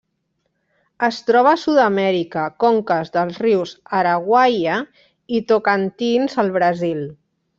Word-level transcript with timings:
Es 1.07 1.17
troba 1.27 1.51
a 1.57 1.59
Sud-amèrica: 1.63 2.45
conques 2.63 3.13
dels 3.17 3.37
rius 3.45 3.75
Araguaia 3.99 4.79
i 5.41 5.45
Tocantins 5.53 6.37
al 6.45 6.53
Brasil. 6.59 7.07